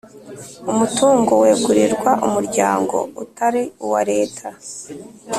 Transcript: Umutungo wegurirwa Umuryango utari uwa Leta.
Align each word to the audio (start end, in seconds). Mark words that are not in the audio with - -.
Umutungo 0.71 1.31
wegurirwa 1.43 2.11
Umuryango 2.27 2.97
utari 3.23 3.63
uwa 3.85 4.01
Leta. 4.11 4.47